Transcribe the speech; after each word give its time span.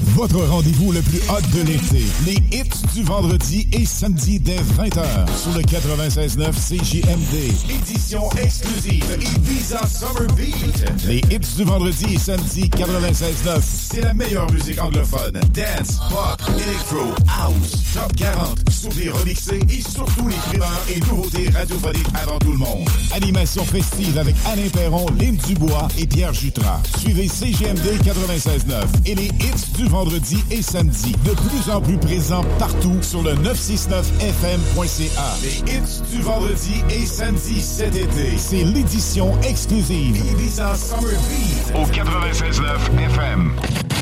Votre 0.00 0.44
rendez-vous 0.46 0.90
le 0.92 1.00
plus 1.02 1.20
hot 1.28 1.40
de 1.56 1.62
l'été. 1.62 2.04
Les 2.26 2.36
hits 2.56 2.68
du 2.94 3.02
vendredi 3.02 3.68
et 3.72 3.84
samedi 3.84 4.40
dès 4.40 4.56
20h 4.56 5.02
sur 5.40 5.52
le 5.52 5.62
96.9 5.62 6.52
CJMD. 6.52 7.70
Édition 7.70 8.28
exclusive 8.32 9.04
Ibiza 9.20 9.80
Summer 9.86 10.26
Beat. 10.34 11.06
Les 11.06 11.18
hits 11.30 11.56
du 11.56 11.64
vendredi 11.64 12.14
et 12.14 12.18
samedi 12.18 12.68
96.9. 12.70 13.60
C'est 13.62 14.00
la 14.00 14.12
meilleure 14.14 14.50
musique 14.50 14.80
anglophone. 14.82 15.32
Dance, 15.52 15.98
pop, 16.10 16.42
electro, 16.48 17.14
house, 17.28 17.82
top 17.94 18.16
40, 18.16 18.70
souvenirs 18.70 19.16
remixés 19.16 19.60
et 19.70 19.80
surtout 19.82 20.26
les 20.28 20.36
primeurs 20.36 20.82
et 20.94 21.00
nouveautés 21.00 21.48
radiophoniques 21.50 22.08
avant 22.14 22.38
tout 22.38 22.52
le 22.52 22.58
monde. 22.58 22.88
Animation 23.14 23.64
festive 23.64 24.18
avec 24.18 24.34
Alain 24.46 24.68
Perron, 24.72 25.06
Lynn 25.18 25.36
Dubois 25.36 25.88
et 25.98 26.06
Pierre 26.06 26.34
Jutras. 26.34 26.80
Suivez 26.98 27.28
CGMD 27.28 28.00
96.9 28.04 28.84
et 29.06 29.14
les 29.14 29.26
hits 29.26 29.72
du 29.78 29.81
vendredi 29.88 30.42
et 30.50 30.60
samedi. 30.62 31.12
De 31.24 31.32
plus 31.32 31.70
en 31.70 31.80
plus 31.80 31.96
présents 31.98 32.44
partout 32.58 32.96
sur 33.02 33.22
le 33.22 33.32
969fm.ca. 33.34 35.36
Les 35.42 35.58
hits 35.72 36.02
du 36.10 36.20
vendredi 36.22 36.82
et 36.90 37.06
samedi 37.06 37.60
cet 37.60 37.94
été. 37.96 38.36
C'est 38.36 38.64
l'édition 38.64 39.40
exclusive 39.42 40.16
Ibiza 40.32 40.74
Summer 40.74 41.12
Beat 41.28 41.72
au 41.76 41.84
96.9 41.86 43.04
FM. 43.06 43.52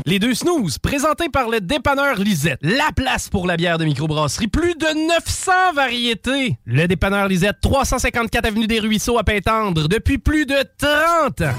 Les 0.07 0.19
deux 0.19 0.35
snooze, 0.35 0.79
présentés 0.79 1.29
par 1.29 1.49
le 1.49 1.61
dépanneur 1.61 2.17
Lisette. 2.17 2.59
La 2.63 2.91
place 2.97 3.29
pour 3.29 3.47
la 3.47 3.57
bière 3.57 3.79
de 3.79 3.85
microbrasserie. 3.85 4.49
Plus 4.49 4.75
de 4.75 5.07
900 5.09 5.53
variétés. 5.75 6.59
Le 6.65 6.89
dépanneur 6.89 7.29
Lisette, 7.29 7.61
354 7.61 8.47
Avenue 8.47 8.67
des 8.67 8.81
Ruisseaux 8.81 9.19
à 9.19 9.25
Pintendre, 9.25 9.89
depuis 9.89 10.19
plus 10.19 10.47
de 10.47 10.57
30 10.79 11.43
ans. 11.43 11.55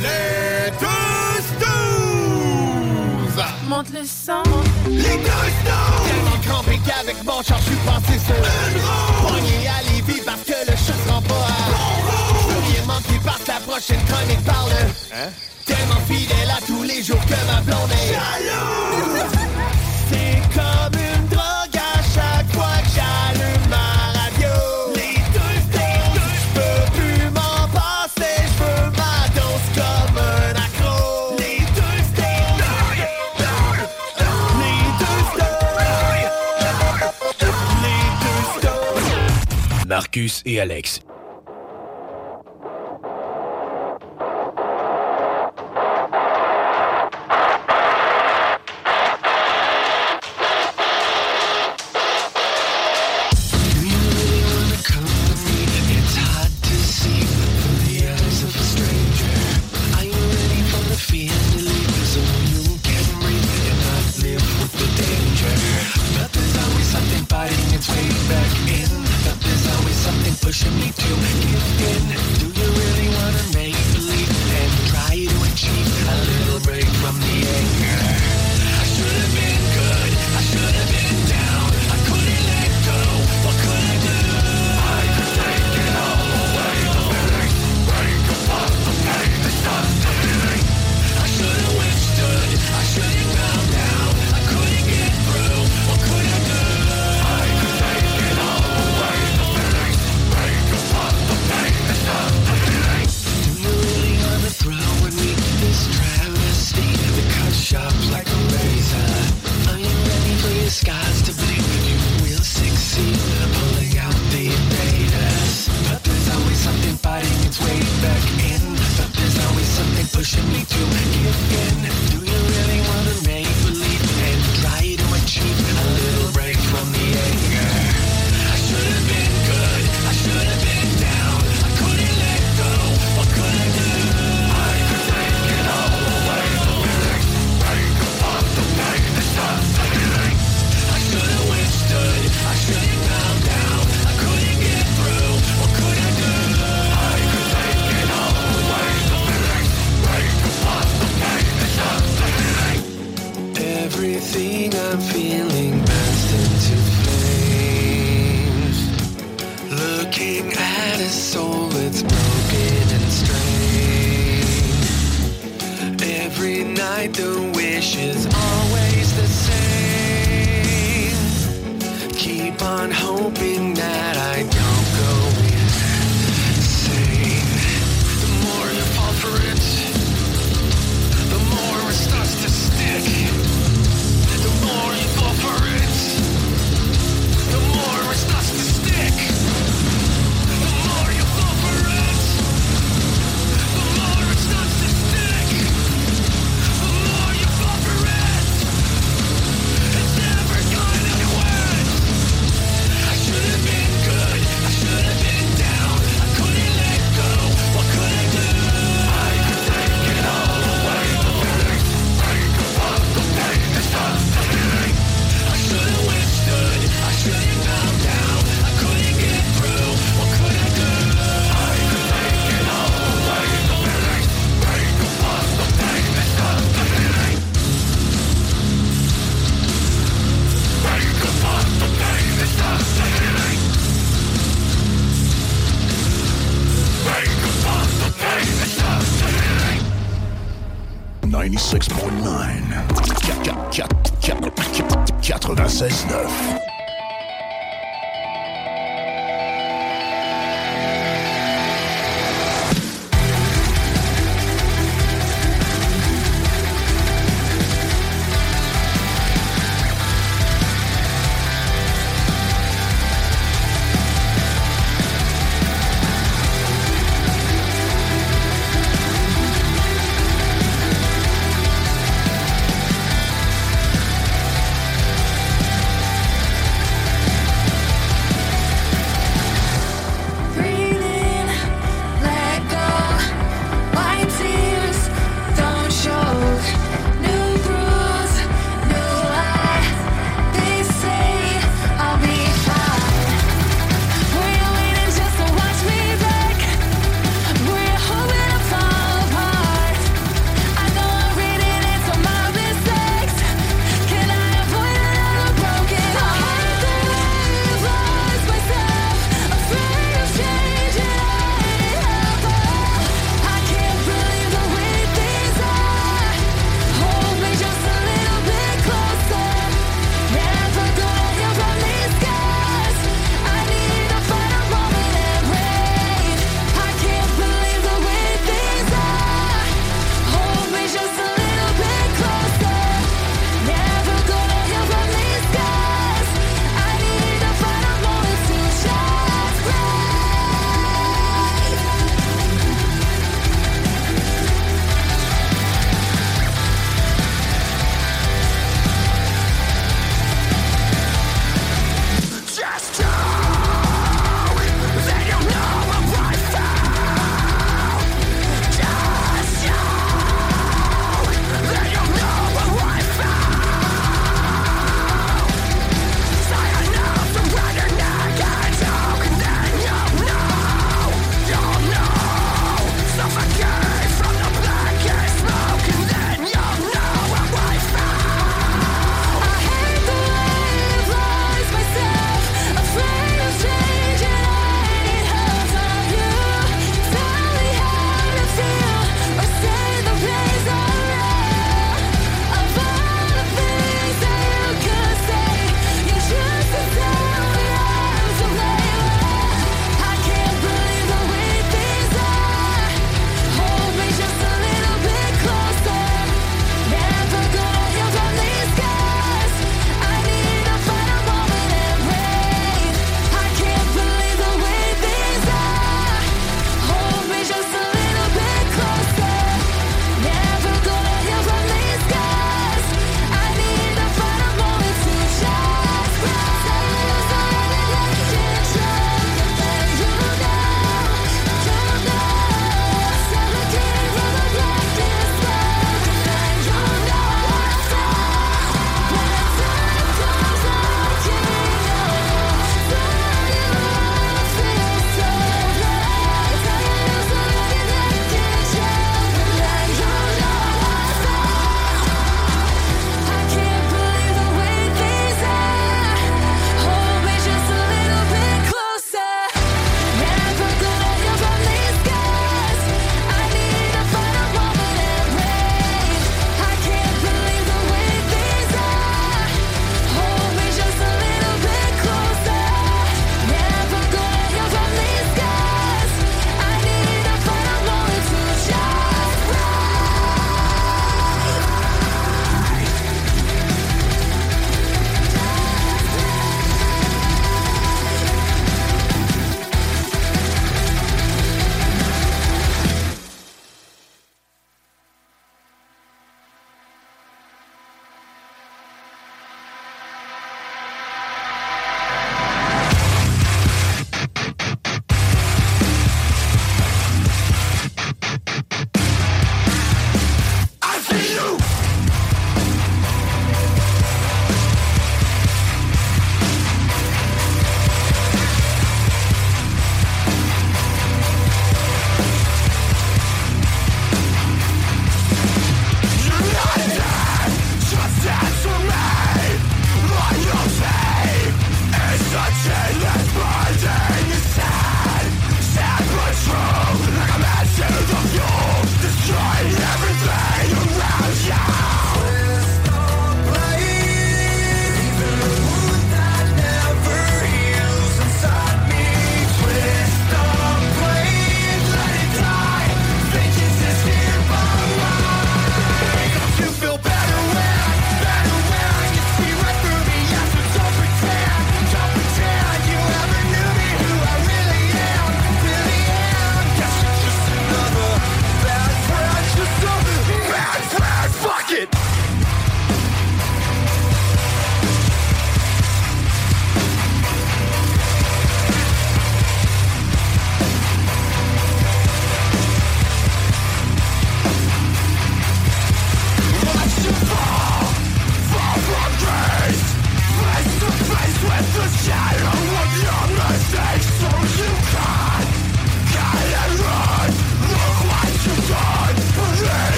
Les 0.00 0.70
deux! 0.80 1.29
Monte 3.70 3.90
le 3.90 4.04
sang. 4.04 4.42
Les 4.88 4.98
deux 4.98 5.06
snooze! 5.06 6.02
Tellement 6.04 6.38
crampé 6.42 6.80
qu'avec 6.84 7.22
mon 7.24 7.40
char, 7.40 7.56
je 7.58 7.66
suis 7.66 7.76
passé 7.86 8.18
sur 8.18 8.34
une 8.34 8.82
roue! 8.82 9.30
À 9.30 9.82
Lévis 9.92 10.22
parce 10.26 10.40
que 10.40 10.58
le 10.68 10.76
chat 10.76 10.92
se 10.92 11.08
rend 11.08 11.22
pas 11.22 11.34
à... 11.34 11.70
Bon 11.70 12.60
rien 12.66 12.84
manquer 12.84 13.20
parce 13.24 13.38
que 13.44 13.48
la 13.48 13.60
prochaine 13.60 14.04
chronique 14.06 14.44
parle... 14.44 14.72
Hein? 15.14 15.30
Tellement 15.66 16.00
fidèle 16.08 16.50
à 16.50 16.60
tous 16.66 16.82
les 16.82 17.00
jours 17.00 17.24
que 17.26 17.46
ma 17.46 17.60
blonde 17.60 17.92
est... 17.92 18.12
Jalouse! 18.12 19.38
C'est 20.10 20.42
comme 20.52 20.98
une 20.98 21.19
Marcus 40.10 40.42
et 40.44 40.58
Alex. 40.58 41.00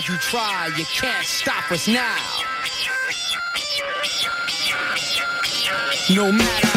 hard 0.00 0.08
you 0.08 0.18
try, 0.18 0.66
you 0.78 0.84
can't 0.86 1.26
stop 1.26 1.70
us 1.70 1.88
now. 1.88 2.16
No 6.14 6.32
matter 6.32 6.69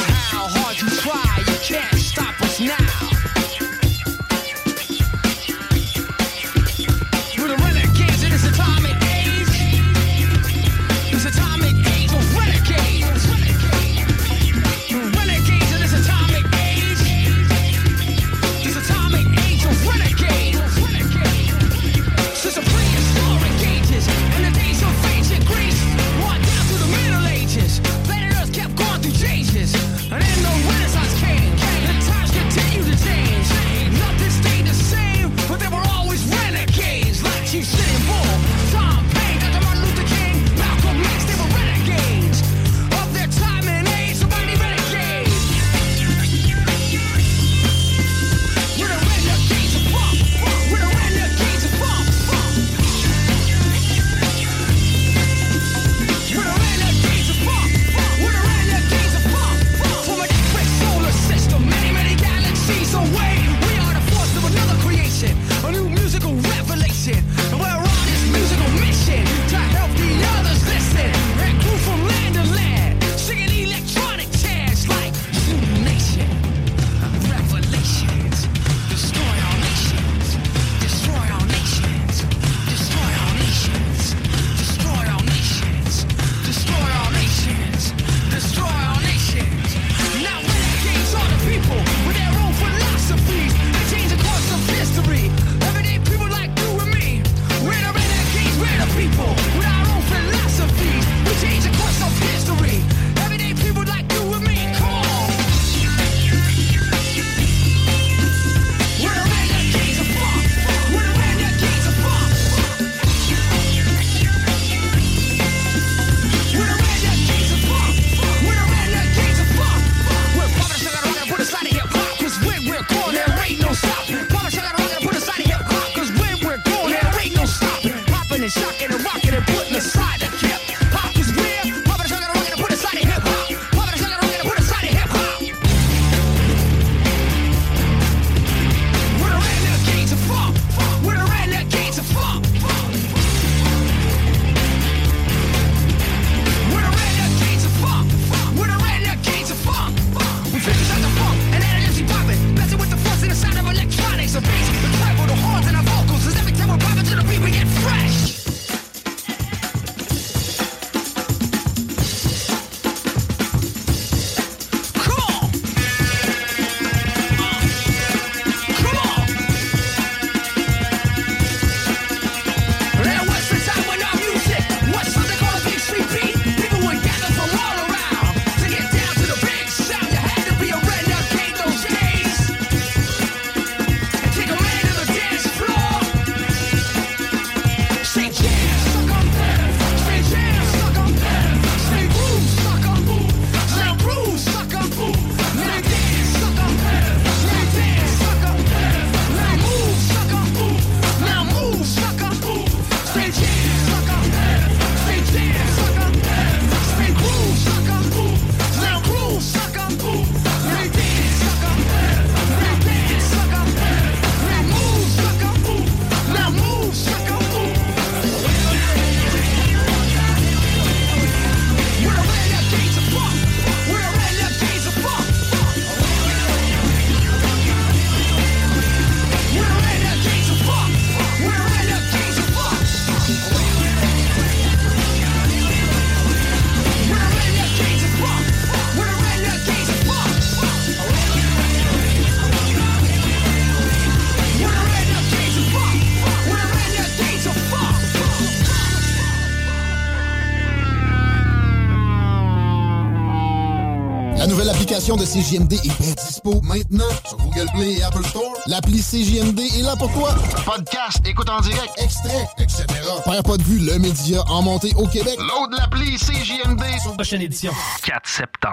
de 255.18 255.26
CJMD 255.26 255.74
est 255.74 256.02
bien 256.02 256.14
dispo 256.28 256.62
maintenant 256.64 257.06
sur 257.28 257.38
Google 257.38 257.68
Play 257.76 257.94
et 257.94 258.04
Apple 258.04 258.26
Store. 258.26 258.44
L'appli 258.68 259.02
CJMD 259.02 259.60
est 259.60 259.82
là 259.84 259.96
pour 259.96 260.12
toi. 260.14 260.34
Podcast, 260.66 261.20
écoute 261.26 261.50
en 261.50 261.62
direct, 261.62 261.92
Extrait, 261.98 262.48
etc. 262.58 262.86
Père 263.26 263.44
pas 263.44 263.58
de 263.58 263.64
vue, 263.64 263.80
le 263.80 264.00
média 264.00 264.42
en 264.48 264.62
montée 264.62 264.94
au 264.96 265.08
Québec. 265.08 265.38
load 265.38 265.72
l'appli 265.78 266.18
CJMD. 266.18 266.84
Prochaine 267.16 267.42
édition. 267.42 267.72
4 268.06 268.28
septembre. 268.28 268.73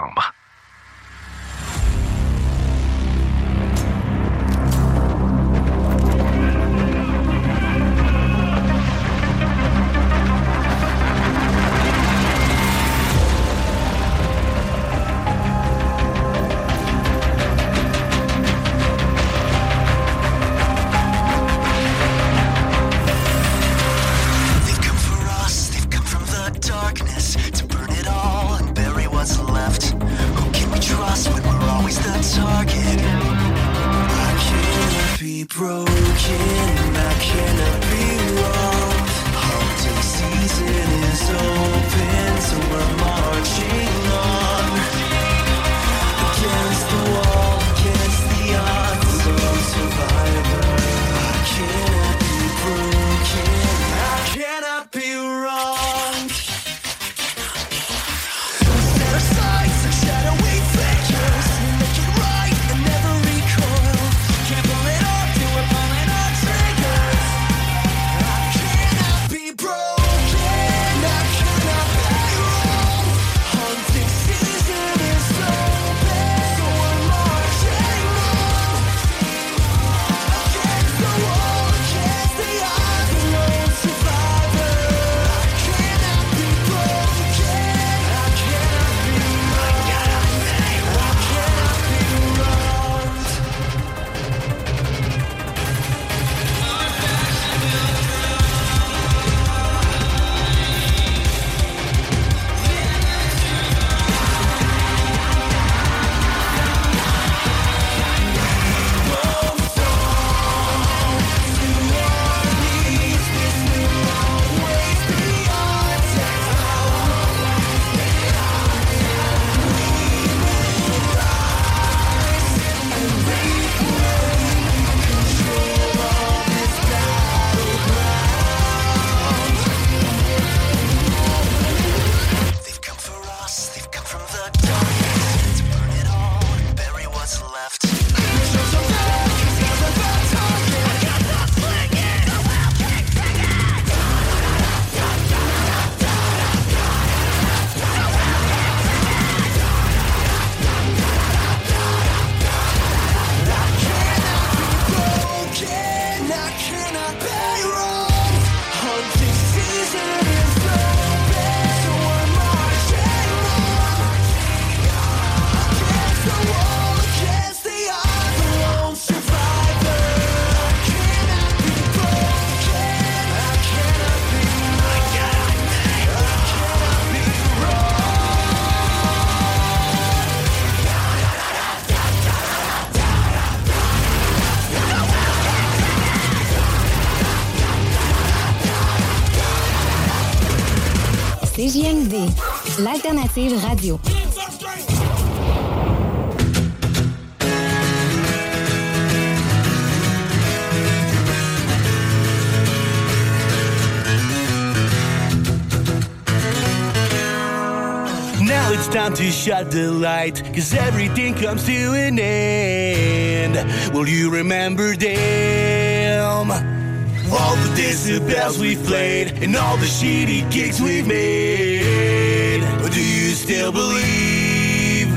The 209.65 209.91
light, 209.91 210.43
cause 210.55 210.73
everything 210.73 211.35
comes 211.35 211.65
to 211.67 211.93
an 211.93 212.19
end. 212.19 213.55
Will 213.93 214.09
you 214.09 214.31
remember 214.31 214.97
them? 214.97 216.51
All 216.51 217.57
the 217.57 217.71
decibels 217.77 218.59
we've 218.59 218.83
played 218.85 219.43
and 219.43 219.55
all 219.57 219.77
the 219.77 219.87
shitty 219.87 220.51
gigs 220.51 220.81
we've 220.81 221.07
made. 221.07 222.63
But 222.83 222.93
do 222.93 223.05
you 223.05 223.31
still 223.31 223.73
believe 223.73 225.09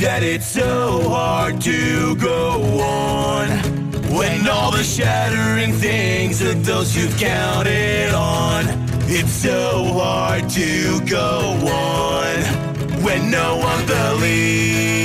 that 0.00 0.22
it's 0.22 0.46
so 0.46 1.08
hard 1.08 1.60
to 1.62 2.16
go 2.16 2.80
on? 2.80 3.48
When 4.16 4.48
all 4.48 4.70
the 4.70 4.84
shattering 4.84 5.72
things 5.72 6.42
are 6.42 6.54
those 6.54 6.96
you've 6.96 7.16
counted 7.18 8.12
on. 8.14 8.64
It's 9.06 9.32
so 9.32 9.84
hard 9.92 10.48
to 10.50 11.00
go 11.04 11.58
on 11.68 12.23
when 13.04 13.30
no 13.30 13.56
one 13.58 13.84
believes. 13.86 15.04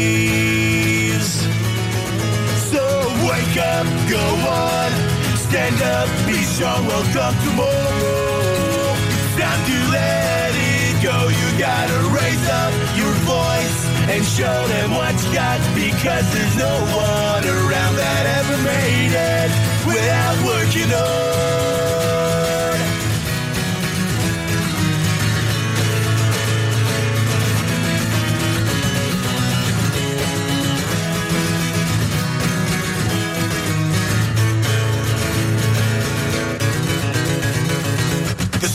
So 2.72 2.84
wake 3.28 3.58
up, 3.60 3.86
go 4.08 4.24
on, 4.48 4.90
stand 5.36 5.82
up, 5.82 6.08
be 6.26 6.40
strong, 6.48 6.88
welcome 6.88 7.36
tomorrow. 7.44 8.96
Time 9.36 9.62
to 9.68 9.78
let 9.92 10.52
it 10.56 11.04
go. 11.04 11.28
You 11.28 11.48
gotta 11.60 12.00
raise 12.16 12.48
up 12.48 12.74
your 12.96 13.14
voice 13.28 13.80
and 14.08 14.24
show 14.24 14.68
them 14.68 14.92
what 14.92 15.14
you 15.22 15.34
got 15.34 15.60
because 15.76 16.26
there's 16.34 16.56
no 16.56 16.74
one 16.96 17.44
around 17.44 17.96
that 18.00 18.24
ever 18.40 18.58
made 18.64 19.12
it 19.12 19.52
without 19.86 20.38
working 20.48 20.90
hard. 20.90 21.89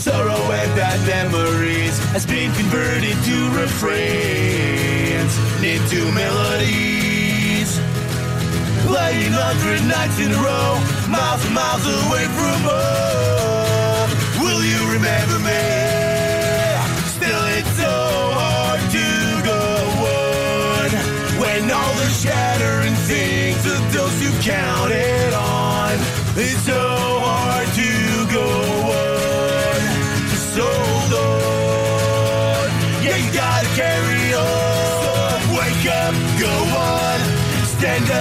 Sorrow 0.05 0.51
and 0.51 0.71
bad 0.75 0.99
memories 1.07 1.97
has 2.13 2.27
been 2.27 2.53
converted 2.53 3.17
to 3.25 3.37
refrains. 3.57 5.33
into 5.73 5.99
melodies. 6.13 7.71
Playing 8.85 9.33
hundred 9.33 9.81
nights 9.89 10.19
in 10.19 10.29
a 10.31 10.41
row, 10.47 10.77
miles 11.09 11.43
and 11.45 11.55
miles 11.55 11.85
away 12.05 12.25
from 12.37 12.59
home. 12.69 14.09
Will 14.45 14.61
you 14.71 14.81
remember 14.93 15.39
me? 15.41 15.65
Still, 17.17 17.45
it's 17.57 17.73
so 17.81 17.97
hard 18.37 18.81
to 18.97 19.07
go 19.51 19.63
on 20.21 20.89
when 21.41 21.61
all 21.77 21.93
the 21.97 22.09
shattering 22.21 22.97
things 23.09 23.65
of 23.65 23.81
those 23.91 24.15
you 24.21 24.29
counted 24.53 25.04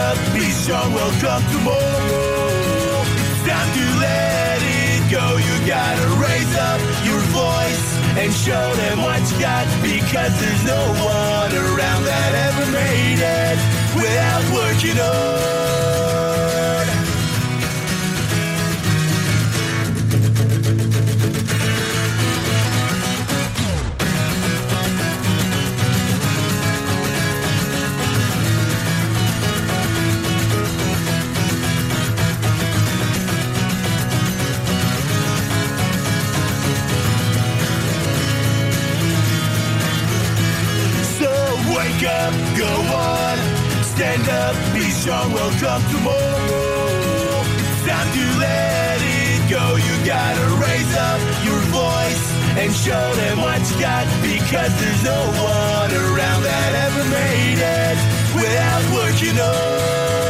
up, 0.04 0.18
be 0.34 0.50
strong, 0.50 0.92
welcome 0.92 1.42
tomorrow. 1.52 3.00
It's 3.32 3.44
time 3.48 3.70
to 3.78 3.86
let 4.04 4.60
it 4.60 5.02
go. 5.10 5.26
You 5.46 5.54
gotta 5.66 6.06
raise 6.20 6.54
up 6.70 6.80
your 7.08 7.20
voice 7.32 7.86
and 8.20 8.28
show 8.32 8.66
them 8.82 8.98
what 9.00 9.22
you 9.30 9.38
got 9.40 9.64
because 9.80 10.32
there's 10.40 10.64
no 10.64 10.82
one 11.00 11.52
around 11.64 12.02
that 12.10 12.30
ever 12.48 12.66
made 12.82 13.20
it 13.20 13.58
without 13.96 14.44
working 14.52 14.98
hard. 15.00 16.33
Up, 42.64 42.86
go 42.88 42.96
on, 42.96 43.38
stand 43.84 44.28
up, 44.28 44.54
be 44.74 44.80
strong, 44.90 45.32
welcome 45.32 45.82
tomorrow. 45.92 47.42
Time 47.86 48.08
to 48.16 48.24
let 48.40 48.98
it 49.00 49.50
go. 49.50 49.76
You 49.76 50.06
gotta 50.06 50.46
raise 50.60 50.94
up 50.96 51.20
your 51.44 51.60
voice 51.72 52.24
and 52.56 52.72
show 52.72 53.14
them 53.14 53.38
what 53.38 53.60
you 53.70 53.80
got 53.80 54.06
because 54.22 54.72
there's 54.80 55.04
no 55.04 55.20
one 55.42 55.90
around 55.92 56.42
that 56.42 56.70
ever 56.86 57.04
made 57.10 57.60
it 57.60 57.98
without 58.34 58.84
working 58.94 59.36
hard. 59.36 60.23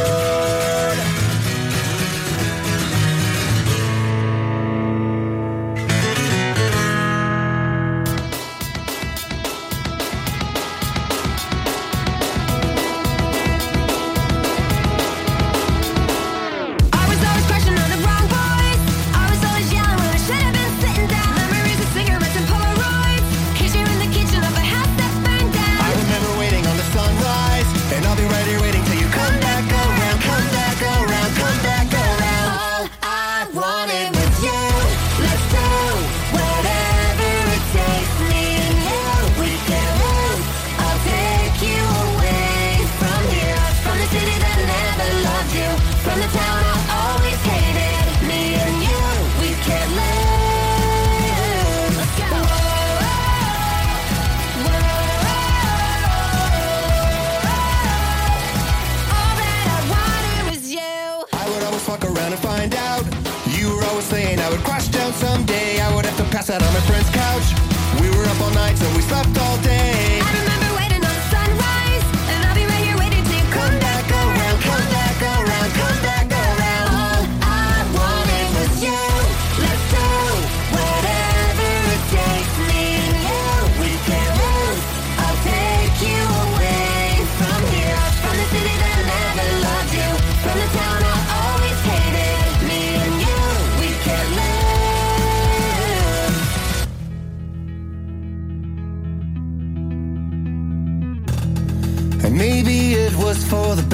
Out 66.55 66.63
on 66.63 66.73
my 66.73 66.79
friend's 66.81 67.09
couch. 67.09 67.53
We 68.01 68.09
were 68.09 68.25
up 68.25 68.39
all 68.41 68.51
night, 68.51 68.77
so 68.77 68.87
we 68.95 69.01
slept 69.01 69.37
all 69.37 69.57
day. 69.57 70.24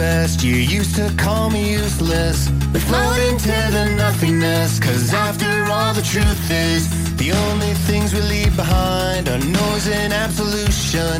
Best. 0.02 0.44
You 0.44 0.56
used 0.56 0.96
to 0.96 1.14
call 1.16 1.52
me 1.52 1.74
useless. 1.74 2.50
We 2.74 2.80
float 2.80 3.20
into 3.30 3.56
the 3.78 3.86
nothingness. 4.02 4.80
Cause 4.80 5.14
after 5.14 5.52
all, 5.72 5.94
the 5.94 6.02
truth 6.02 6.46
is, 6.50 6.82
the 7.18 7.32
only 7.46 7.74
things 7.88 8.12
we 8.12 8.22
leave 8.22 8.56
behind 8.56 9.30
are 9.30 9.38
noise 9.38 9.88
and 10.02 10.12
absolution. 10.12 11.18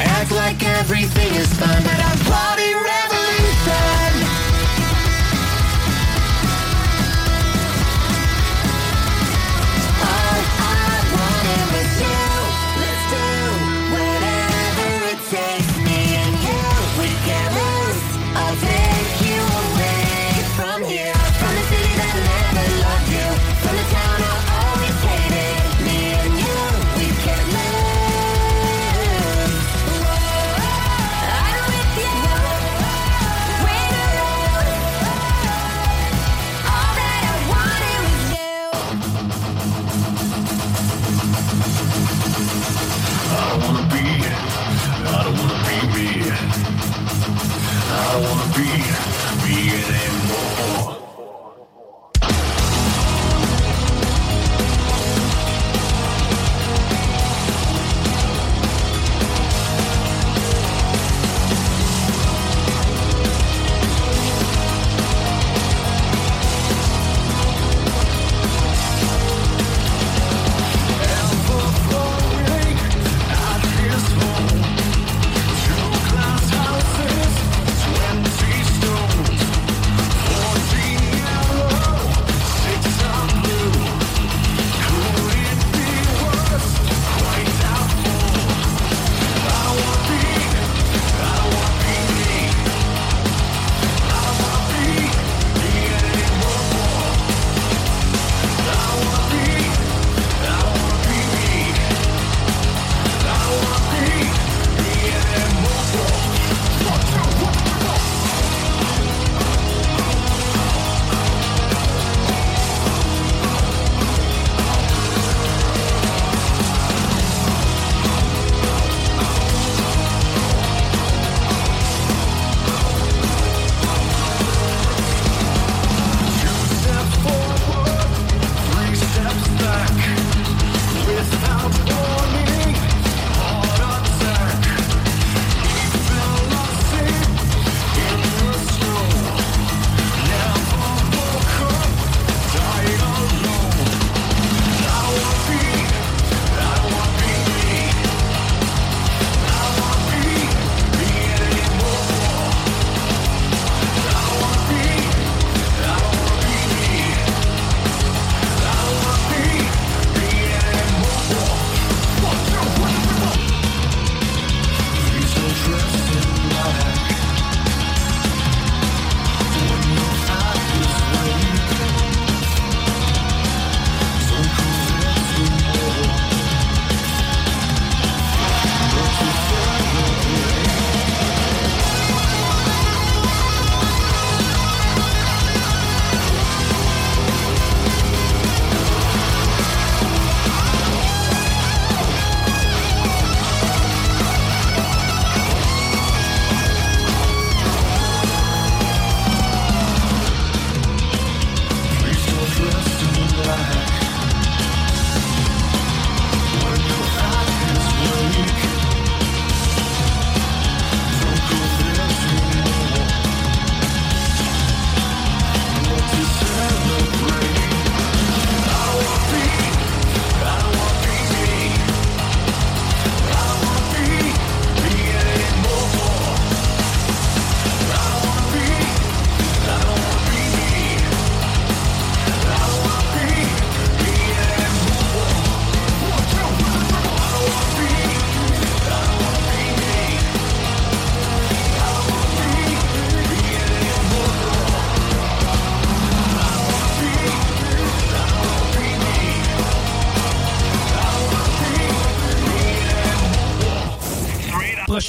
I 0.00 0.02
act 0.18 0.30
like 0.30 0.62
everything 0.80 1.30
is 1.42 1.50
fine, 1.60 1.82
but 1.82 2.00
I'm 2.08 2.18
plotting 2.28 2.78
revolution. 2.94 4.09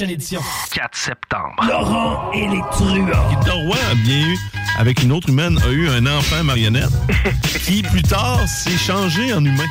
Prochaine 0.02 0.10
édition. 0.14 0.40
4 0.74 0.96
septembre. 0.96 1.54
Laurent 1.68 2.30
et 2.32 2.48
les 2.48 2.60
truands. 2.72 3.06
Roy 3.66 3.76
a 3.90 3.94
bien 3.94 4.26
eu, 4.28 4.38
avec 4.78 5.02
une 5.02 5.12
autre 5.12 5.28
humaine, 5.28 5.58
a 5.64 5.68
eu 5.70 5.88
un 5.90 6.06
enfant 6.06 6.42
marionnette 6.42 6.90
qui, 7.64 7.82
plus 7.82 8.02
tard, 8.02 8.40
s'est 8.48 8.76
changé 8.78 9.32
en 9.32 9.44
humain. 9.44 9.66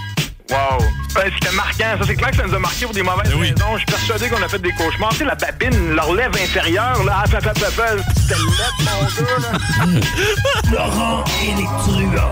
Wow. 0.50 0.80
Ben, 1.16 1.32
C'était 1.34 1.56
marquant. 1.56 1.98
Ça, 2.00 2.06
c'est 2.06 2.16
clair 2.16 2.32
que 2.32 2.38
ça 2.38 2.46
nous 2.48 2.54
a 2.54 2.60
marqué 2.60 2.86
pour 2.86 2.94
des 2.94 3.04
mauvaises 3.04 3.30
Ben 3.32 3.40
oui. 3.40 3.50
raisons. 3.52 3.74
Je 3.74 3.78
suis 3.80 3.86
persuadé 3.86 4.28
qu'on 4.30 4.42
a 4.44 4.48
fait 4.50 4.60
des 4.60 4.72
cauchemars. 4.74 5.10
Tu 5.12 5.18
sais, 5.20 5.26
la 5.26 5.36
babine, 5.36 5.96
leur 5.96 6.14
lèvre 6.14 6.36
inférieure, 6.36 7.04
là, 7.06 7.24
ah, 7.24 7.28
pa, 7.30 7.40
pa, 7.42 7.54
pa, 7.54 7.72
pa, 7.72 8.04
c'était 8.18 8.36
lettre, 8.36 8.76
mon 8.84 9.24
gars, 9.24 9.50
là. 9.50 10.72
Laurent 10.74 11.24
et 11.44 11.56
les 11.56 11.64
truands. 11.64 12.30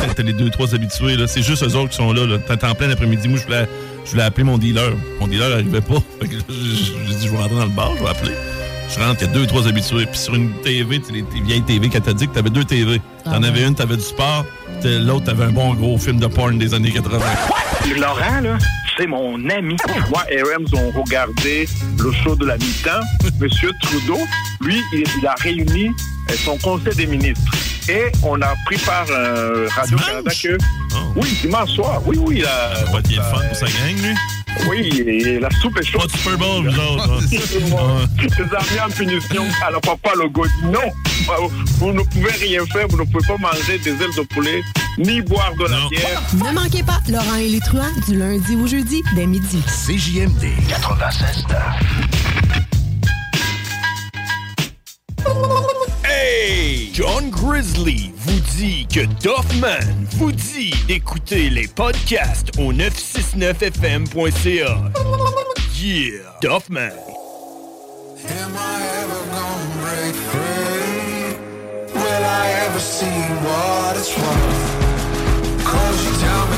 T'as- 0.00 0.14
T'as 0.14 0.22
les 0.24 0.32
deux, 0.32 0.50
trois 0.50 0.74
habitués, 0.74 1.16
là. 1.16 1.26
C'est 1.28 1.42
juste 1.42 1.62
eux 1.62 1.76
autres 1.76 1.90
qui 1.90 1.96
sont 1.96 2.12
là, 2.12 2.26
là. 2.26 2.38
T'es 2.38 2.64
en 2.64 2.74
plein 2.74 2.90
après-midi. 2.90 3.28
Moi, 3.28 3.38
je 3.38 3.44
voulais, 3.44 3.68
je 4.04 4.10
voulais 4.10 4.24
appeler 4.24 4.42
mon 4.44 4.58
dealer. 4.58 4.94
Mon 5.20 5.28
dealer 5.28 5.48
n'arrivait 5.50 5.80
pas. 5.82 6.02
Je- 7.32 7.36
vais 7.36 7.42
rentrer 7.42 7.56
dans 7.56 7.64
le 7.64 7.70
bar, 7.70 7.92
je 7.98 8.02
vais 8.04 8.10
appeler. 8.10 8.32
Je 8.94 9.00
rentre, 9.00 9.22
il 9.22 9.26
y 9.26 9.30
a 9.30 9.32
deux, 9.32 9.46
trois 9.46 9.66
habitués. 9.66 10.04
Puis 10.06 10.18
sur 10.18 10.34
une 10.34 10.52
TV, 10.62 11.00
les, 11.10 11.24
les 11.34 11.40
vieilles 11.40 11.62
TV 11.62 11.88
cathodiques, 11.88 12.32
t'avais 12.32 12.50
deux 12.50 12.64
TV. 12.64 13.00
T'en 13.24 13.32
Ah 13.32 13.38
ouais. 13.38 13.48
avais 13.48 13.62
une, 13.66 13.74
t'avais 13.74 13.96
du 13.96 14.02
sport. 14.02 14.44
L'autre, 14.84 15.24
t'avais 15.26 15.44
un 15.44 15.50
bon 15.52 15.72
gros 15.74 15.96
film 15.96 16.18
de 16.18 16.26
porn 16.26 16.58
des 16.58 16.74
années 16.74 16.90
80. 16.90 17.18
Laurent, 17.96 18.40
là, 18.42 18.58
c'est 18.98 19.06
mon 19.06 19.36
ami. 19.48 19.76
Moi 20.10 20.22
et 20.30 20.42
Rams 20.42 20.66
ont 20.74 20.90
regardé 21.00 21.66
le 21.98 22.12
show 22.22 22.34
de 22.36 22.44
la 22.44 22.56
mi-temps. 22.58 23.00
Monsieur 23.40 23.70
Trudeau, 23.80 24.18
lui, 24.60 24.80
il, 24.92 25.04
il 25.18 25.26
a 25.26 25.34
réuni 25.40 25.86
euh, 25.86 26.34
son 26.44 26.58
conseil 26.58 26.94
des 26.94 27.06
ministres. 27.06 27.50
Et 27.88 28.12
on 28.22 28.40
a 28.42 28.54
pris 28.66 28.76
par 28.78 29.06
euh, 29.10 29.66
Radio-Canada 29.74 30.30
que... 30.42 30.58
Oui, 31.16 31.28
dimanche 31.42 31.70
soir. 31.70 32.00
Oui, 32.06 32.16
oui. 32.20 32.36
Il 32.40 32.44
a, 32.46 32.92
Ouais, 32.92 33.00
il 33.06 33.14
est 33.14 33.16
le 33.16 33.22
fun 33.22 33.38
pour 33.48 33.56
sa 33.56 33.66
gang, 33.66 33.96
lui. 34.02 34.14
Oui, 34.68 34.88
et 35.06 35.38
la 35.40 35.48
soupe 35.60 35.76
est 35.78 35.84
chaude. 35.84 36.02
Pas 36.02 36.06
de 36.06 36.12
Super 36.12 36.38
Bowl, 36.38 36.68
vous 36.68 36.78
autres. 36.78 37.10
hein. 37.12 38.06
Ses 38.36 38.42
amis 38.42 38.80
en 38.86 38.90
punition. 38.90 39.44
Alors 39.66 39.80
papa 39.80 40.10
le 40.16 40.28
go 40.28 40.44
dit 40.46 40.66
non, 40.66 40.80
vous 41.78 41.92
ne 41.92 42.02
pouvez 42.02 42.30
rien 42.32 42.64
faire, 42.66 42.86
vous 42.88 42.98
ne 42.98 43.04
pouvez 43.04 43.26
pas 43.26 43.36
manger 43.38 43.78
des 43.78 43.90
ailes 43.90 44.14
de 44.16 44.22
poulet, 44.22 44.62
ni 44.98 45.20
boire 45.22 45.52
de 45.58 45.64
la 45.64 45.88
bière. 45.90 46.22
Ne 46.34 46.52
manquez 46.54 46.82
pas 46.82 47.00
Laurent 47.08 47.36
et 47.36 47.48
les 47.48 47.60
truands 47.60 47.82
du 48.08 48.16
lundi 48.18 48.56
au 48.56 48.66
jeudi 48.66 49.02
dès 49.14 49.26
midi. 49.26 49.62
CJMD 49.66 50.46
96 50.68 51.44
John 56.92 57.30
Grizzly 57.30 58.12
vous 58.16 58.40
dit 58.58 58.86
que 58.86 59.06
Doffman 59.22 59.80
vous 60.18 60.30
dit 60.30 60.74
d'écouter 60.86 61.48
les 61.48 61.66
podcasts 61.66 62.50
au 62.58 62.70
969fm.ca. 62.70 64.76
Yeah! 65.80 66.18
Doffman. 66.42 66.92
Will 71.94 72.24
I 72.24 72.50
ever 72.66 72.80
see 72.80 73.06
what 73.06 73.96
it's 73.96 74.14
worth? 74.14 75.64
Cause 75.64 76.04
you 76.04 76.12
tell 76.20 76.46
me 76.48 76.51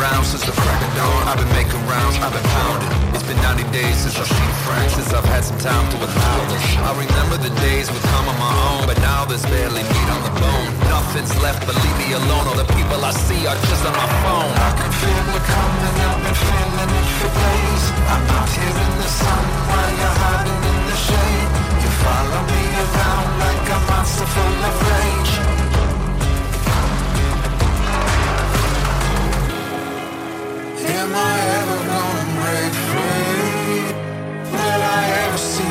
been 0.00 0.08
running 0.08 0.16
round 0.16 0.26
since 0.26 0.44
the 0.44 0.52
crack 0.52 0.80
of 0.82 0.92
dawn. 0.96 1.28
I've 1.28 1.38
been 1.38 1.52
making 1.52 1.80
rounds, 1.86 2.16
I've 2.20 2.32
been 2.32 2.48
pounding. 2.56 2.90
It's 3.14 3.22
been 3.22 3.40
90 3.42 3.64
days 3.72 3.96
since 3.96 4.16
I've 4.16 4.28
seen 4.28 4.52
Frank, 4.64 4.90
since 4.90 5.12
I've 5.12 5.24
had 5.24 5.44
some 5.44 5.58
time 5.58 5.86
to 5.92 5.96
allow 5.96 6.38
this. 6.48 6.64
I 6.80 6.92
remember 6.96 7.36
the 7.36 7.52
days 7.60 7.90
would 7.92 8.02
come 8.14 8.28
on 8.28 8.38
my 8.38 8.54
own, 8.72 8.86
but 8.86 8.98
now 9.00 9.24
there's 9.24 9.44
barely 9.46 9.82
meat 9.82 10.08
on 10.10 10.22
the 10.24 10.34
bone. 10.40 10.70
Nothing's 10.88 11.34
left 11.42 11.66
but 11.66 11.76
leave 11.76 11.98
me 12.00 12.08
alone. 12.16 12.44
All 12.48 12.56
the 12.56 12.70
people 12.72 12.98
I 13.04 13.12
see 13.12 13.46
are 13.46 13.58
just 13.68 13.82
on 13.84 13.94
my 13.94 14.08
phone. 14.24 14.52
I 14.56 14.70
can 14.78 14.90
feel 15.00 15.24
it 15.36 15.44
coming, 15.44 15.96
I've 16.08 16.22
been 16.24 16.38
feeling 16.48 16.90
it 17.00 17.08
for 17.20 17.30
days. 17.30 17.84
I'm 18.08 18.24
out 18.36 18.50
here 18.56 18.76
in 18.86 18.92
the 19.00 19.10
sun 19.20 19.42
while 19.68 19.92
you're 20.00 20.18
hiding 20.24 20.60
in 20.70 20.78
the 20.88 20.96
shade. 20.96 21.50
You 21.82 21.90
follow 22.04 22.40
me 22.48 22.62
around 22.84 23.28
like 23.44 23.64
a 23.68 23.78
monster 23.90 24.26
full 24.26 24.60
of 24.64 24.76
rage. 24.88 25.09
Am 30.92 31.14
I 31.14 31.38
ever 31.58 31.78
gonna 31.92 32.26
break 32.38 32.74
free? 32.90 33.94
Will 34.52 34.82
I 34.98 35.02
ever 35.24 35.38
see 35.38 35.69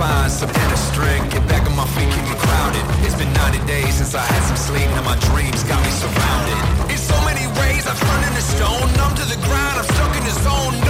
to 0.00 0.06
find 0.06 0.30
some 0.32 0.50
inner 0.50 0.76
strength, 0.76 1.32
get 1.32 1.46
back 1.48 1.68
on 1.68 1.76
my 1.76 1.86
feet, 1.94 2.08
keep 2.08 2.24
me 2.24 2.36
grounded. 2.40 2.84
It's 3.04 3.14
been 3.14 3.32
90 3.32 3.66
days 3.66 3.94
since 3.94 4.14
I 4.14 4.22
had 4.22 4.42
some 4.48 4.56
sleep, 4.56 4.88
now 4.96 5.02
my 5.02 5.16
dreams 5.28 5.62
got 5.64 5.80
me 5.84 5.90
surrounded. 5.90 6.90
In 6.90 6.98
so 6.98 7.16
many 7.24 7.46
ways, 7.60 7.86
I've 7.86 8.00
turned 8.00 8.24
into 8.28 8.42
stone, 8.42 8.88
numb 8.96 9.14
to 9.16 9.24
the 9.24 9.40
ground, 9.46 9.74
I'm 9.80 9.84
stuck 9.84 10.16
in 10.16 10.24
the 10.24 10.36
zone. 10.40 10.89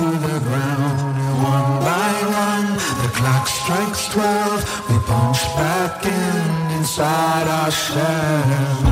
into 0.00 0.18
the 0.18 0.40
ground. 0.40 1.18
And 1.18 1.42
one 1.42 1.80
by 1.80 2.12
one, 2.46 2.74
the 3.02 3.10
clock 3.14 3.46
strikes 3.46 4.08
twelve. 4.08 4.62
We 4.88 4.98
punch 5.06 5.42
back 5.56 6.04
in 6.04 6.78
inside 6.78 7.48
our 7.48 7.70
Inside 7.70 8.87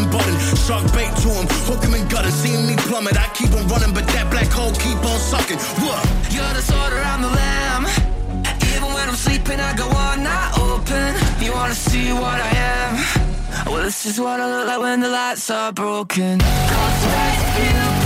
and 0.00 0.10
button. 0.10 0.36
Shark 0.66 0.84
bait 0.92 1.12
to 1.22 1.28
him, 1.28 1.46
hook 1.68 1.82
him 1.84 1.94
and 1.94 2.08
gut 2.10 2.24
him. 2.24 2.32
Seeing 2.32 2.66
me 2.66 2.76
plummet, 2.88 3.16
I 3.16 3.28
keep 3.34 3.52
on 3.52 3.66
running, 3.68 3.92
but 3.92 4.06
that 4.14 4.30
black 4.30 4.48
hole 4.48 4.72
keep 4.72 4.98
on 5.04 5.18
sucking. 5.18 5.58
Whoa. 5.82 6.00
You're 6.34 6.54
the 6.54 6.62
sword 6.62 6.92
around 6.92 7.22
the 7.22 7.32
lamb. 7.40 7.84
Even 8.72 8.92
when 8.94 9.08
I'm 9.08 9.16
sleeping, 9.16 9.60
I 9.60 9.74
go 9.76 9.88
on, 9.88 10.22
not 10.22 10.58
open. 10.58 11.14
You 11.44 11.52
wanna 11.52 11.74
see 11.74 12.12
what 12.12 12.38
I 12.40 12.50
am? 12.74 12.92
Well, 13.66 13.82
this 13.82 14.06
is 14.06 14.18
what 14.20 14.40
I 14.40 14.46
look 14.46 14.66
like 14.66 14.80
when 14.80 15.00
the 15.00 15.08
lights 15.08 15.50
are 15.50 15.72
broken. 15.72 16.38
Cause 16.40 17.04
you. 17.58 17.99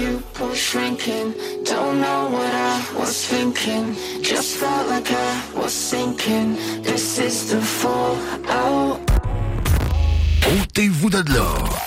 you 0.00 0.22
shrinking. 0.54 1.34
Don't 1.64 2.00
know 2.00 2.28
what 2.30 2.52
I 2.54 2.82
was 2.98 3.26
thinking. 3.26 3.94
Just 4.22 4.56
felt 4.56 4.88
like 4.88 5.10
I 5.10 5.30
Ôtez-vous 10.46 11.10
de 11.10 11.22
l'or. 11.32 11.80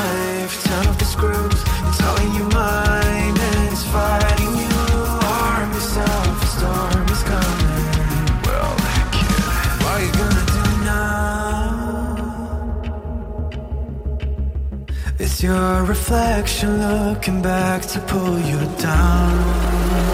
life. 0.00 0.54
Turn 0.64 0.86
off 0.88 0.98
the 0.98 1.08
screws, 1.14 1.60
it's 1.88 2.00
all 2.06 2.18
in 2.26 2.30
your 2.38 2.50
mind, 2.62 3.36
and 3.48 3.58
it's 3.72 3.84
fighting 3.94 4.54
you. 4.62 4.76
Arm 5.42 5.68
yourself, 5.76 6.34
a 6.46 6.48
storm 6.56 7.04
is 7.14 7.22
coming. 7.32 7.72
Well, 8.46 8.74
kid, 9.16 9.40
what 9.82 9.92
are 9.96 10.02
you 10.06 10.12
gonna 10.20 10.46
do 10.56 10.64
now? 10.92 11.10
It's 15.22 15.38
your 15.42 15.84
reflection 15.94 16.70
looking 16.86 17.38
back 17.42 17.80
to 17.92 17.98
pull 18.12 18.36
you 18.50 18.60
down. 18.90 20.09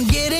I'm 0.00 0.06
getting 0.06 0.39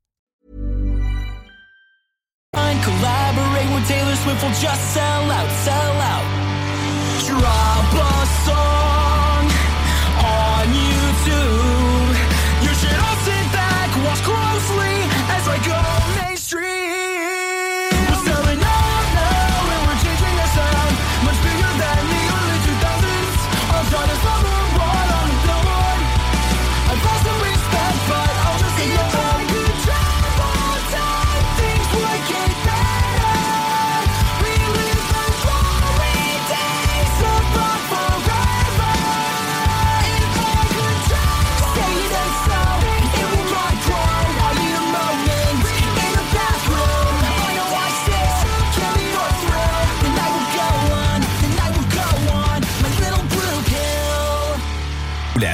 slash 2.71 2.85
Collaborate 2.85 3.73
with 3.73 3.87
Taylor 3.87 4.15
Swift 4.15 4.43
will 4.43 4.49
just 4.49 4.93
sell 4.93 5.31
out, 5.31 5.49
sell 5.63 6.01
out. 6.13 6.27
Drop 7.25 7.93
a 7.93 8.25
song 8.45 9.45
on 10.17 10.67
YouTube. 10.67 12.15
You 12.63 12.73
should 12.73 12.99
all 12.99 13.17
sit 13.25 13.51
back, 13.51 13.89
watch 14.05 14.21
closely 14.23 14.95
as 15.29 15.47
I 15.47 15.57
go 15.65 16.25
mainstream. 16.25 17.00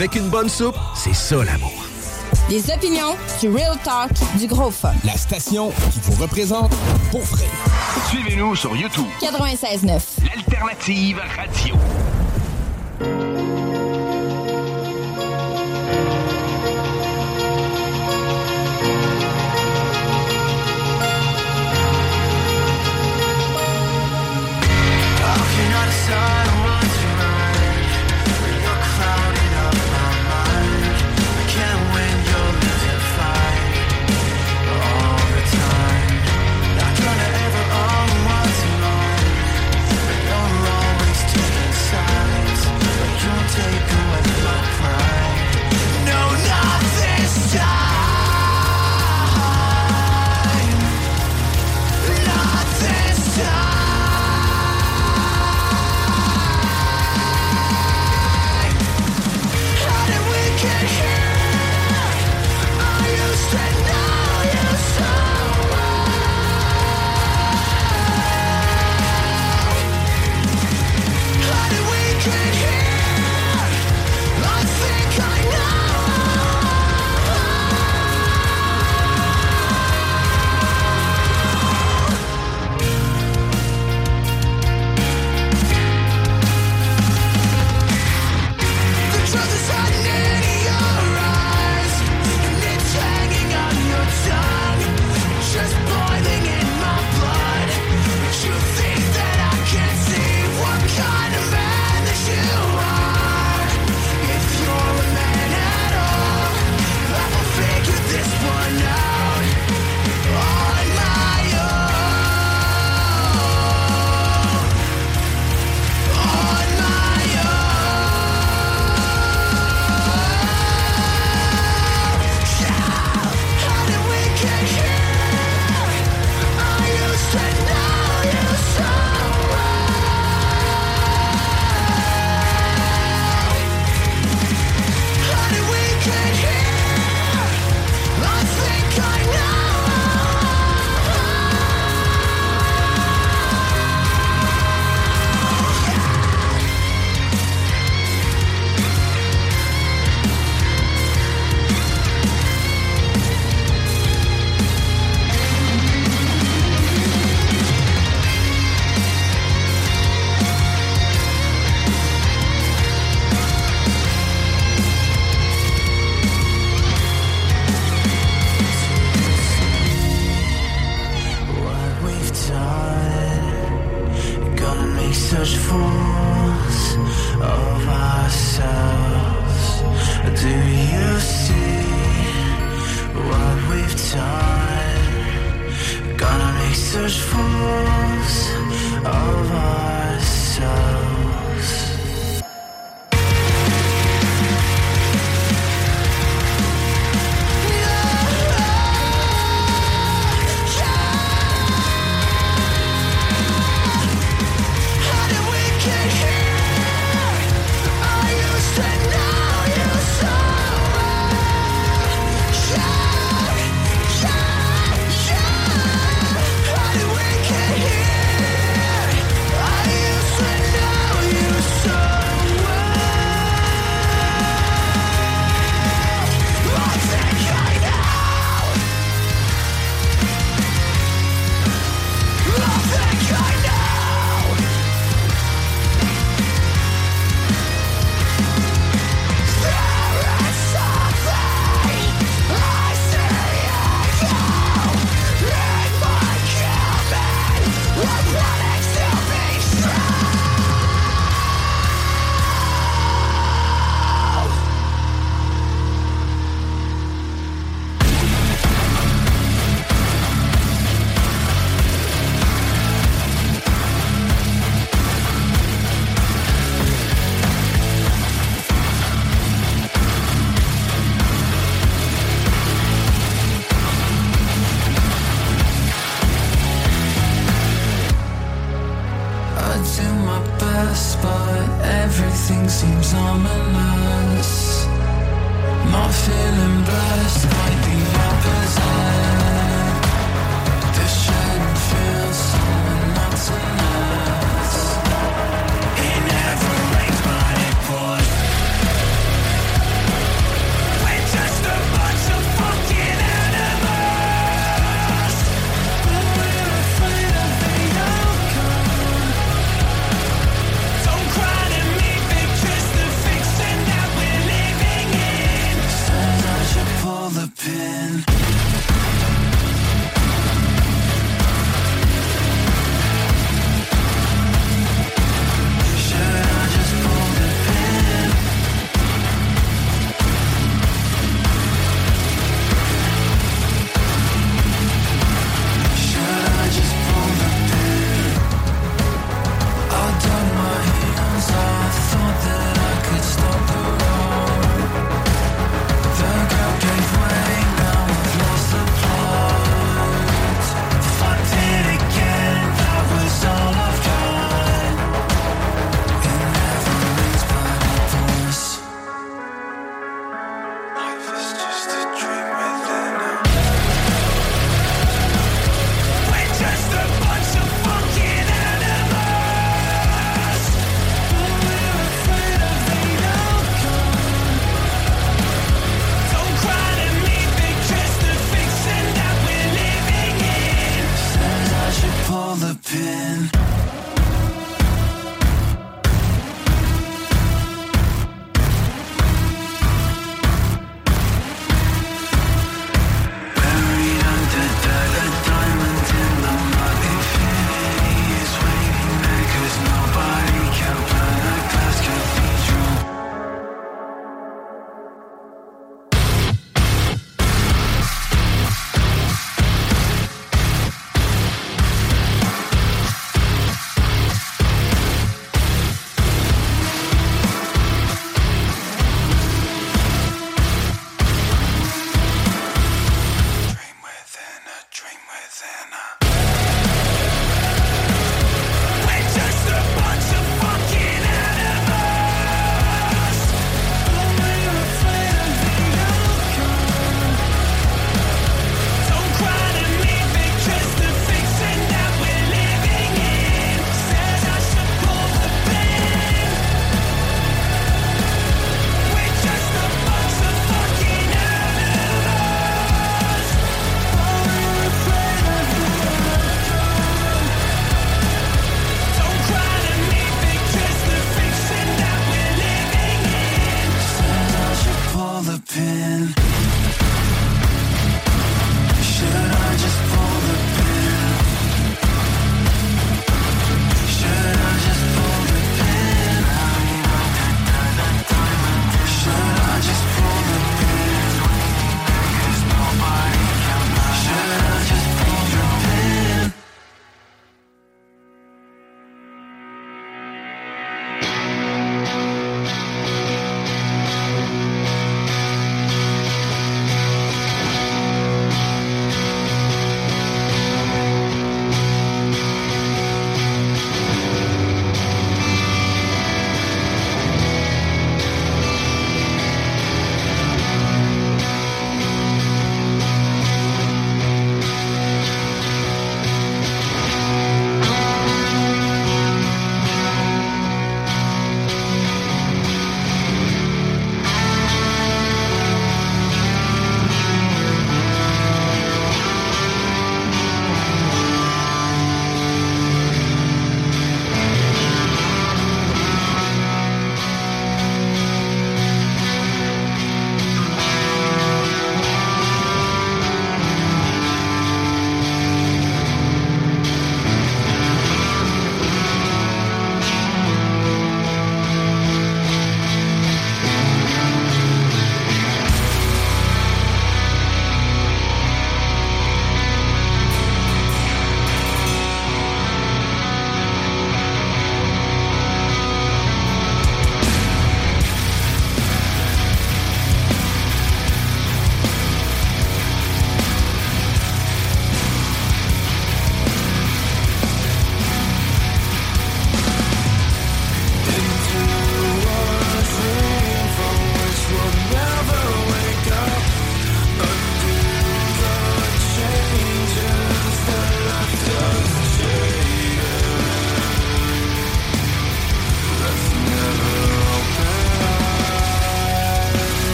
Avec 0.00 0.14
une 0.16 0.30
bonne 0.30 0.48
soupe, 0.48 0.78
c'est 0.94 1.12
ça 1.12 1.44
l'amour. 1.44 1.84
Des 2.48 2.72
opinions, 2.72 3.14
du 3.38 3.50
real 3.50 3.76
talk, 3.84 4.10
du 4.38 4.46
gros 4.46 4.70
fun. 4.70 4.94
La 5.04 5.12
station 5.12 5.72
qui 5.92 6.00
vous 6.00 6.22
représente 6.22 6.72
pour 7.10 7.20
vrai. 7.20 7.44
Suivez-nous 8.08 8.56
sur 8.56 8.74
YouTube. 8.74 9.04
96.9. 9.20 10.00
L'alternative 10.24 11.20
radio. 11.36 11.74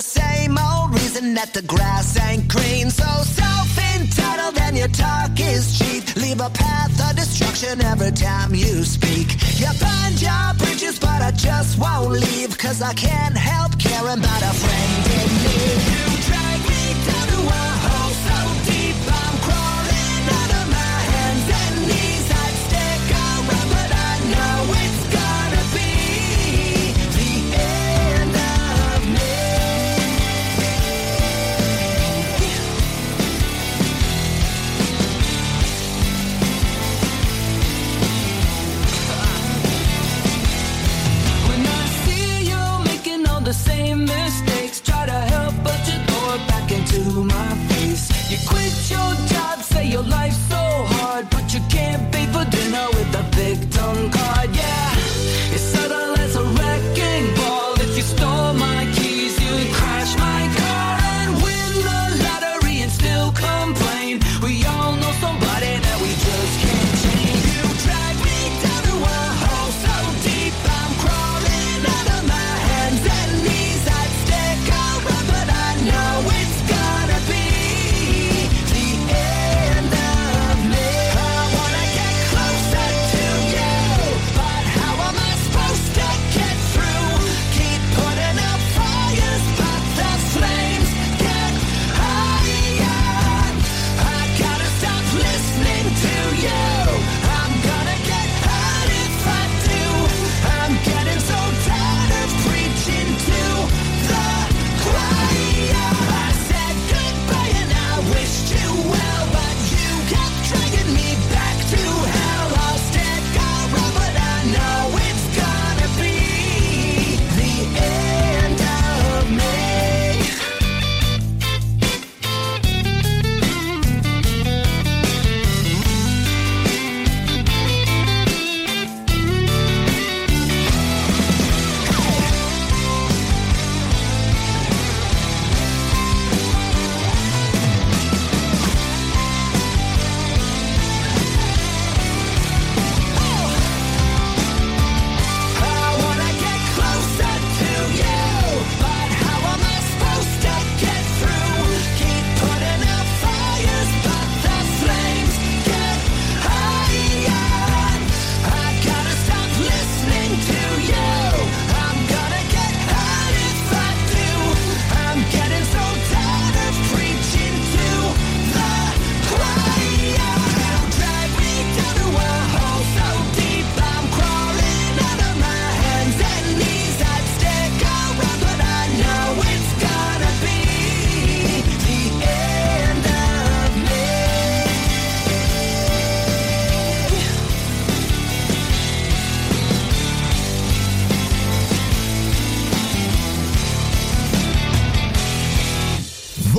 The 0.00 0.20
same 0.20 0.56
old 0.56 0.94
reason 0.94 1.34
that 1.34 1.52
the 1.52 1.60
grass 1.62 2.18
ain't 2.28 2.48
green. 2.48 2.88
So 2.90 3.04
self 3.04 3.70
entitled 3.96 4.56
and 4.58 4.76
your 4.78 4.88
talk 4.88 5.38
is 5.38 5.78
cheap. 5.78 6.16
Leave 6.16 6.40
a 6.40 6.48
path 6.48 6.94
of 7.06 7.16
destruction 7.16 7.82
every 7.82 8.12
time 8.12 8.54
you 8.54 8.84
speak. 8.84 9.28
You 9.60 9.68
burn 9.84 10.12
your 10.16 10.46
bridges, 10.56 10.98
but 10.98 11.20
I 11.20 11.32
just 11.32 11.78
won't 11.78 12.12
leave, 12.12 12.56
cause 12.56 12.80
I 12.80 12.94
can't 12.94 13.36
help 13.36 13.78
caring 13.78 14.20
about 14.20 14.42
a 14.42 14.54
friend 14.62 15.06
in 15.20 15.28
need. 15.44 16.09
You 48.30 48.38
quit 48.46 48.72
your 48.88 49.12
job, 49.26 49.60
say 49.60 49.88
your 49.88 50.04
life's 50.04 50.36
so 50.48 50.69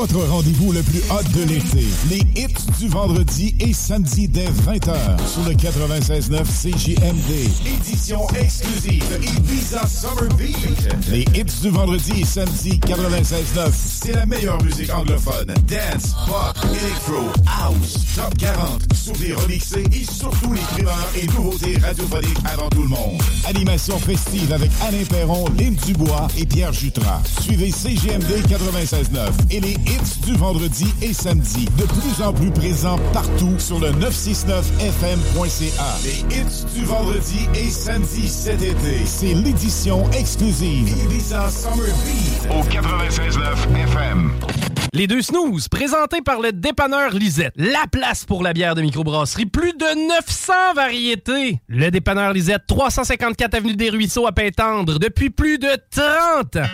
Votre 0.01 0.27
rendez-vous 0.29 0.71
le 0.71 0.81
plus 0.81 0.99
hot 1.11 1.21
de 1.37 1.43
l'été. 1.43 1.85
Les 2.09 2.21
hits 2.35 2.47
du 2.79 2.87
vendredi 2.87 3.53
et 3.59 3.71
samedi 3.71 4.27
dès 4.27 4.47
20h 4.47 4.95
sur 5.31 5.43
le 5.47 5.53
96.9 5.53 6.43
CJMD. 6.43 7.31
Édition 7.67 8.27
exclusive 8.29 9.03
Ibiza 9.21 9.85
Summer 9.85 10.27
Beat. 10.39 10.87
Les 11.11 11.21
hits 11.35 11.61
du 11.61 11.69
vendredi 11.69 12.21
et 12.21 12.25
samedi 12.25 12.79
96.9. 12.79 13.69
C'est 13.75 14.13
la 14.13 14.25
meilleure 14.25 14.59
musique 14.63 14.91
anglophone. 14.91 15.53
Dance, 15.67 16.15
pop, 16.27 16.57
electro, 16.71 17.21
house, 17.45 17.99
top 18.15 18.35
40, 18.39 18.81
sur 18.95 19.13
les 19.21 19.33
remixés 19.33 19.83
et 19.93 20.03
surtout 20.03 20.51
les 20.51 20.61
primeurs 20.61 21.09
et 21.15 21.27
nouveautés 21.27 21.77
radiophoniques 21.77 22.39
avant 22.51 22.69
tout 22.69 22.81
le 22.81 22.89
monde. 22.89 23.21
Animation 23.45 23.99
festive 23.99 24.51
avec 24.51 24.71
Alain 24.81 25.03
Perron, 25.07 25.45
Lynn 25.59 25.75
Dubois 25.85 26.27
et 26.39 26.47
Pierre 26.47 26.73
Jutras. 26.73 27.21
Suivez 27.41 27.69
CGMD 27.69 28.41
96.9 28.49 29.29
et 29.51 29.59
les 29.59 29.77
hits 29.91 30.19
du 30.25 30.33
vendredi 30.35 30.93
et 31.01 31.13
samedi, 31.13 31.65
de 31.77 31.85
plus 31.85 32.21
en 32.23 32.33
plus 32.33 32.51
présents 32.51 32.99
partout 33.13 33.57
sur 33.59 33.79
le 33.79 33.91
969fm.ca. 33.91 35.97
Les 36.03 36.19
hits 36.35 36.65
du 36.73 36.83
vendredi 36.85 37.47
et 37.55 37.69
samedi 37.69 38.27
cet 38.27 38.61
été, 38.61 39.05
c'est 39.05 39.33
l'édition 39.33 40.09
exclusive 40.11 40.93
Summer 41.49 41.87
au 42.49 42.61
96.9 42.63 43.83
FM. 43.83 44.31
Les 44.93 45.07
deux 45.07 45.21
snooze, 45.21 45.67
présentés 45.67 46.21
par 46.21 46.39
le 46.41 46.51
dépanneur 46.51 47.13
Lisette. 47.13 47.53
La 47.55 47.85
place 47.91 48.25
pour 48.25 48.43
la 48.43 48.53
bière 48.53 48.75
de 48.75 48.81
microbrasserie. 48.81 49.45
Plus 49.45 49.73
de 49.73 50.07
900 50.07 50.53
variétés. 50.75 51.59
Le 51.67 51.89
dépanneur 51.91 52.33
Lisette, 52.33 52.63
354 52.67 53.55
Avenue 53.55 53.75
des 53.75 53.89
Ruisseaux 53.89 54.27
à 54.27 54.31
Pintendre, 54.31 54.99
depuis 54.99 55.29
plus 55.29 55.59
de 55.59 55.69
30 55.91 56.55
ans. 56.57 56.69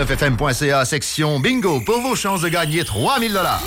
969fm.ca, 0.00 0.84
section 0.86 1.40
bingo, 1.40 1.80
pour 1.80 2.00
vos 2.00 2.14
chances 2.14 2.42
de 2.42 2.48
gagner 2.48 2.84
3000 2.84 3.32
dollars. 3.32 3.60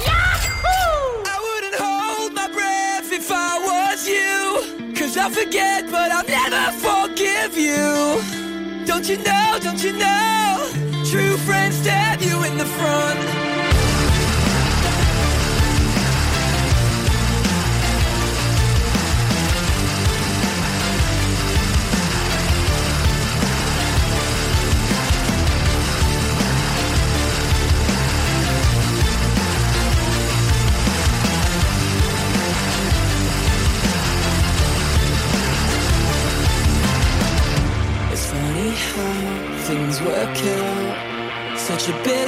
I'll 5.15 5.29
forget, 5.29 5.85
but 5.91 6.11
I'll 6.11 6.25
never 6.25 6.71
forgive 6.79 7.55
you. 7.55 8.19
Don't 8.85 9.07
you 9.07 9.17
know, 9.17 9.59
don't 9.61 9.81
you 9.81 9.93
know? 9.93 10.69
True 11.05 11.37
friends 11.37 11.77
stab 11.77 12.19
you 12.19 12.43
in 12.43 12.57
the 12.57 12.65
front. 12.65 13.42
should 41.83 42.01
build 42.01 42.22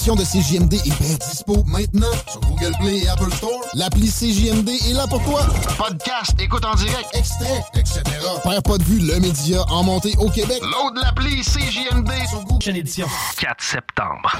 l'application 0.00 0.14
de 0.14 0.24
CJMD 0.24 0.74
est 0.74 1.02
bien 1.02 1.16
dispo 1.16 1.62
maintenant 1.66 2.06
sur 2.26 2.40
Google 2.40 2.72
Play 2.80 2.98
et 3.00 3.08
Apple 3.08 3.30
Store. 3.32 3.60
L'appli 3.74 4.08
CJMD 4.08 4.68
est 4.68 4.94
là 4.94 5.06
pour 5.06 5.22
toi. 5.24 5.42
Podcast, 5.76 6.34
écoute 6.38 6.64
en 6.64 6.74
direct, 6.74 7.08
extrait, 7.12 7.62
etc. 7.74 8.02
Père 8.42 8.62
pas 8.62 8.78
de 8.78 8.84
vue, 8.84 8.98
le 9.00 9.20
média 9.20 9.62
en 9.68 9.82
montée 9.82 10.14
au 10.18 10.30
Québec. 10.30 10.62
Load 10.62 10.96
l'appli 11.02 11.42
CJMD 11.42 12.10
sur 12.28 12.44
Google. 12.44 12.62
Chaîne 12.62 12.76
édition. 12.76 13.06
4 13.40 13.62
septembre. 13.62 14.38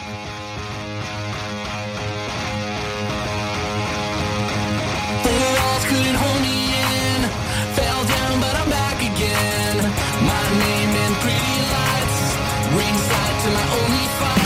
my 10.23 10.51
name 10.59 10.97
in 11.05 11.13
pretty 11.23 11.57
lights, 11.73 12.19
ringside 12.77 13.37
to 13.43 13.51
my 13.51 13.65
only 13.81 14.07
fight 14.19 14.40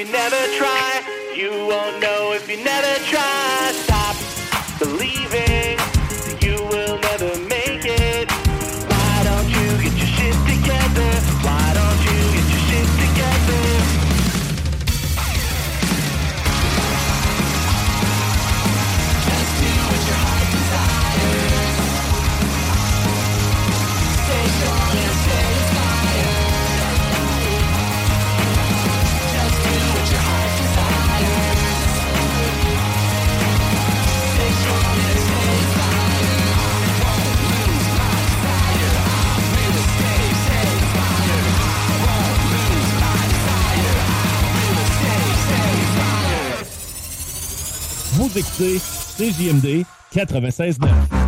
you 0.00 0.06
never 0.06 0.46
try. 0.56 1.02
You 1.36 1.50
won't 1.50 2.00
know 2.00 2.32
if 2.32 2.48
you 2.48 2.56
never 2.64 3.04
try. 3.04 3.49
Convicté, 48.30 48.78
CJMD 49.16 49.84
96.9. 50.14 51.19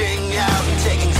reaching 0.00 0.36
out 0.36 0.68
and 0.68 0.80
taking 0.80 1.19